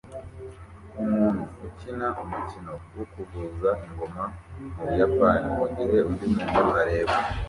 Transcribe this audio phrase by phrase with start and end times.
[1.01, 4.23] Umuntu ukina umukino wo kuvuza ingoma
[4.75, 7.15] mu Buyapani mugihe undi muntu areba